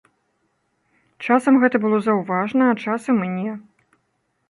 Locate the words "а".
2.73-2.97